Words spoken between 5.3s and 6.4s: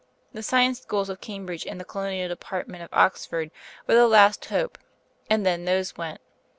then those went.